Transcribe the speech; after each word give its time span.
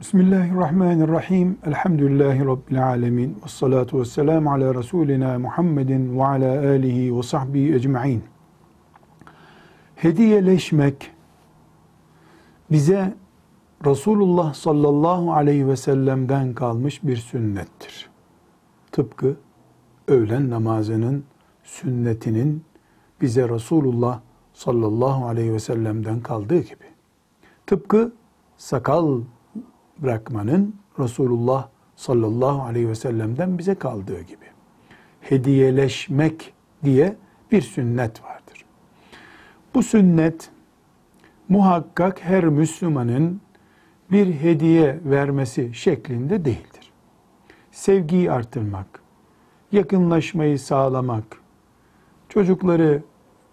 Bismillahirrahmanirrahim. 0.00 1.58
Elhamdülillahi 1.66 2.46
Rabbil 2.46 2.86
alemin. 2.86 3.38
Ve 3.44 3.48
salatu 3.48 4.00
ve 4.00 4.04
selamu 4.04 4.52
ala 4.52 4.74
Resulina 4.74 5.38
Muhammedin 5.38 6.18
ve 6.18 6.24
ala 6.24 6.58
alihi 6.68 7.16
ve 7.16 7.22
sahbihi 7.22 7.74
ecma'in. 7.74 8.24
Hediyeleşmek 9.96 11.10
bize 12.70 13.14
Resulullah 13.86 14.54
sallallahu 14.54 15.32
aleyhi 15.32 15.68
ve 15.68 15.76
sellem'den 15.76 16.54
kalmış 16.54 17.02
bir 17.02 17.16
sünnettir. 17.16 18.10
Tıpkı 18.92 19.36
öğlen 20.08 20.50
namazının 20.50 21.24
sünnetinin 21.64 22.64
bize 23.20 23.48
Resulullah 23.48 24.20
sallallahu 24.52 25.26
aleyhi 25.26 25.52
ve 25.52 25.60
sellem'den 25.60 26.20
kaldığı 26.20 26.60
gibi. 26.60 26.84
Tıpkı 27.66 28.12
sakal 28.56 29.20
bırakmanın 30.02 30.76
Resulullah 30.98 31.68
sallallahu 31.96 32.62
aleyhi 32.62 32.88
ve 32.88 32.94
sellem'den 32.94 33.58
bize 33.58 33.74
kaldığı 33.74 34.20
gibi. 34.20 34.44
Hediyeleşmek 35.20 36.52
diye 36.84 37.16
bir 37.52 37.62
sünnet 37.62 38.24
vardır. 38.24 38.64
Bu 39.74 39.82
sünnet 39.82 40.50
muhakkak 41.48 42.24
her 42.24 42.44
Müslümanın 42.44 43.40
bir 44.10 44.34
hediye 44.34 45.00
vermesi 45.04 45.74
şeklinde 45.74 46.44
değildir. 46.44 46.92
Sevgiyi 47.72 48.32
artırmak, 48.32 49.02
yakınlaşmayı 49.72 50.58
sağlamak, 50.58 51.24
çocukları 52.28 53.02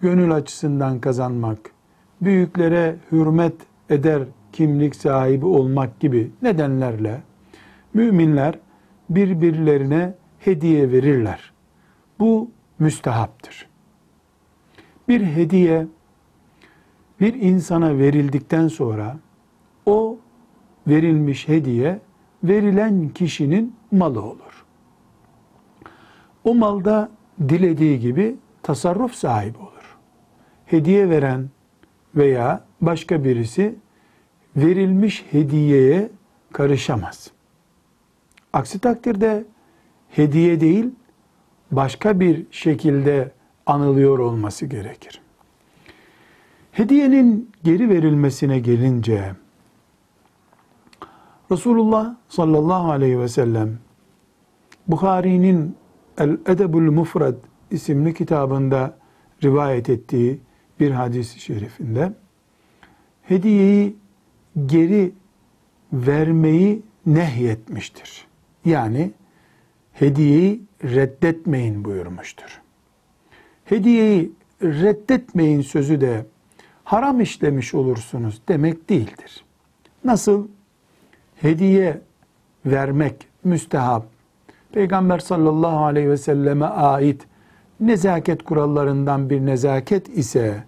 gönül 0.00 0.34
açısından 0.34 1.00
kazanmak, 1.00 1.70
büyüklere 2.20 2.96
hürmet 3.12 3.54
eder 3.90 4.22
kimlik 4.56 4.96
sahibi 4.96 5.46
olmak 5.46 6.00
gibi 6.00 6.30
nedenlerle 6.42 7.22
müminler 7.94 8.58
birbirlerine 9.10 10.14
hediye 10.38 10.92
verirler. 10.92 11.52
Bu 12.18 12.50
müstehaptır. 12.78 13.68
Bir 15.08 15.24
hediye 15.24 15.86
bir 17.20 17.34
insana 17.34 17.98
verildikten 17.98 18.68
sonra 18.68 19.16
o 19.86 20.18
verilmiş 20.86 21.48
hediye 21.48 22.00
verilen 22.44 23.08
kişinin 23.08 23.74
malı 23.92 24.22
olur. 24.22 24.64
O 26.44 26.54
malda 26.54 27.08
dilediği 27.48 28.00
gibi 28.00 28.36
tasarruf 28.62 29.14
sahibi 29.14 29.58
olur. 29.58 29.96
Hediye 30.66 31.10
veren 31.10 31.50
veya 32.14 32.64
başka 32.80 33.24
birisi 33.24 33.74
verilmiş 34.56 35.24
hediyeye 35.30 36.10
karışamaz. 36.52 37.30
Aksi 38.52 38.78
takdirde 38.78 39.44
hediye 40.10 40.60
değil, 40.60 40.90
başka 41.70 42.20
bir 42.20 42.46
şekilde 42.50 43.32
anılıyor 43.66 44.18
olması 44.18 44.66
gerekir. 44.66 45.20
Hediyenin 46.72 47.50
geri 47.64 47.88
verilmesine 47.88 48.58
gelince 48.58 49.34
Resulullah 51.50 52.14
sallallahu 52.28 52.90
aleyhi 52.90 53.20
ve 53.20 53.28
sellem 53.28 53.78
Bukhari'nin 54.88 55.76
El 56.18 56.38
Edebul 56.46 56.90
Mufrad 56.90 57.34
isimli 57.70 58.14
kitabında 58.14 58.98
rivayet 59.44 59.90
ettiği 59.90 60.40
bir 60.80 60.90
hadis-i 60.90 61.40
şerifinde 61.40 62.12
hediyeyi 63.22 63.96
geri 64.66 65.12
vermeyi 65.92 66.82
nehyetmiştir. 67.06 68.26
Yani 68.64 69.10
hediyeyi 69.92 70.62
reddetmeyin 70.84 71.84
buyurmuştur. 71.84 72.60
Hediyeyi 73.64 74.32
reddetmeyin 74.62 75.60
sözü 75.60 76.00
de 76.00 76.26
haram 76.84 77.20
işlemiş 77.20 77.74
olursunuz 77.74 78.42
demek 78.48 78.88
değildir. 78.88 79.44
Nasıl 80.04 80.48
hediye 81.36 82.00
vermek 82.66 83.26
müstehap, 83.44 84.06
Peygamber 84.72 85.18
sallallahu 85.18 85.84
aleyhi 85.84 86.10
ve 86.10 86.16
selleme 86.16 86.66
ait 86.66 87.22
nezaket 87.80 88.42
kurallarından 88.42 89.30
bir 89.30 89.40
nezaket 89.40 90.08
ise 90.08 90.64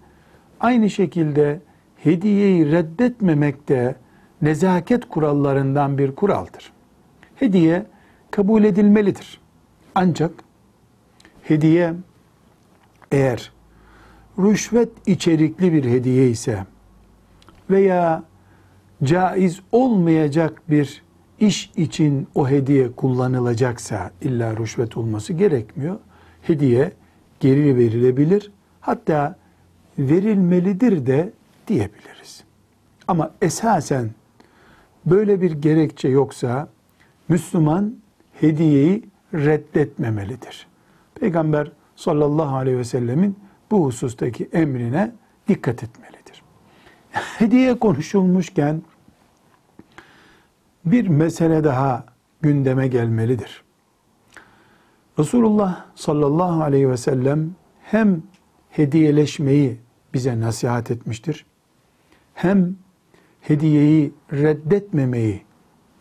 aynı 0.60 0.91
şekilde 0.91 1.60
hediyeyi 2.04 2.72
reddetmemek 2.72 3.69
de 3.69 3.94
nezaket 4.42 5.09
kurallarından 5.09 5.98
bir 5.98 6.14
kuraldır. 6.14 6.72
Hediye 7.36 7.86
kabul 8.31 8.64
edilmelidir. 8.64 9.41
Ancak 9.94 10.32
hediye 11.42 11.94
eğer 13.12 13.53
rüşvet 14.38 14.88
içerikli 15.06 15.72
bir 15.72 15.84
hediye 15.84 16.28
ise 16.28 16.66
veya 17.70 18.22
caiz 19.04 19.60
olmayacak 19.72 20.62
bir 20.70 21.03
iş 21.41 21.70
için 21.76 22.28
o 22.34 22.48
hediye 22.48 22.92
kullanılacaksa 22.92 24.10
illa 24.22 24.56
rüşvet 24.56 24.97
olması 24.97 25.32
gerekmiyor. 25.32 25.97
Hediye 26.42 26.92
geri 27.41 27.76
verilebilir. 27.76 28.53
Hatta 28.80 29.36
verilmelidir 29.98 31.06
de 31.06 31.32
diyebiliriz. 31.69 32.45
Ama 33.09 33.31
esasen 33.43 34.11
böyle 35.06 35.41
bir 35.41 35.53
gerekçe 35.53 36.09
yoksa 36.09 36.69
Müslüman 37.29 37.95
hediyeyi 38.41 39.05
reddetmemelidir. 39.34 40.67
Peygamber 41.15 41.73
sallallahu 41.97 42.57
aleyhi 42.57 42.78
ve 42.78 42.84
sellemin 42.84 43.39
bu 43.71 43.84
husustaki 43.84 44.49
emrine 44.53 45.12
dikkat 45.49 45.83
etmelidir. 45.83 46.43
Hediye 47.39 47.78
konuşulmuşken 47.78 48.83
bir 50.84 51.09
mesele 51.09 51.65
daha 51.65 52.05
gündeme 52.43 52.89
gelmelidir. 52.89 53.62
Resulullah 55.19 55.84
sallallahu 55.95 56.62
aleyhi 56.62 56.91
ve 56.91 56.97
sellem 56.97 57.51
hem 57.83 58.23
hediyeleşmeyi 58.71 59.81
bize 60.15 60.41
nasihat 60.41 60.91
etmiştir. 60.91 61.47
Hem 62.38 62.76
hediyeyi 63.41 64.12
reddetmemeyi 64.32 65.43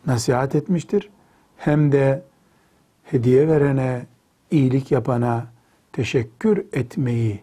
nasihat 0.05 0.55
etmiştir. 0.55 1.09
Hem 1.57 1.91
de 1.91 2.23
hediye 3.03 3.47
verene, 3.47 4.05
iyilik 4.51 4.91
yapana 4.91 5.47
teşekkür 5.93 6.65
etmeyi 6.73 7.41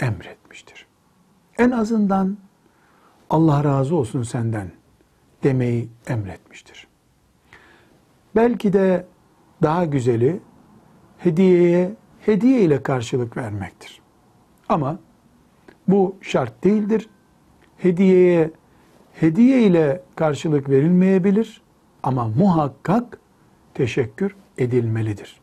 emretmiştir. 0.00 0.86
En 1.58 1.70
azından 1.70 2.36
Allah 3.30 3.64
razı 3.64 3.96
olsun 3.96 4.22
senden 4.22 4.72
demeyi 5.42 5.88
emretmiştir. 6.06 6.86
Belki 8.36 8.72
de 8.72 9.06
daha 9.62 9.84
güzeli 9.84 10.40
hediyeye 11.18 11.94
hediye 12.20 12.60
ile 12.60 12.82
karşılık 12.82 13.36
vermektir. 13.36 14.00
Ama 14.68 14.98
bu 15.88 16.16
şart 16.20 16.64
değildir. 16.64 17.08
Hediyeye 17.84 18.50
hediye 19.12 19.62
ile 19.62 20.02
karşılık 20.16 20.68
verilmeyebilir 20.68 21.62
ama 22.02 22.28
muhakkak 22.28 23.18
teşekkür 23.74 24.36
edilmelidir. 24.58 25.40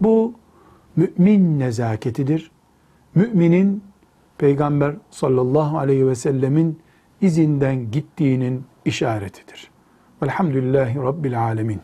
Bu 0.00 0.34
mümin 0.96 1.60
nezaketidir. 1.60 2.50
Müminin 3.14 3.84
Peygamber 4.38 4.94
sallallahu 5.10 5.78
aleyhi 5.78 6.06
ve 6.06 6.14
sellemin 6.14 6.78
izinden 7.20 7.90
gittiğinin 7.90 8.64
işaretidir. 8.84 9.70
Velhamdülillahi 10.22 10.98
Rabbil 10.98 11.42
alemin. 11.42 11.80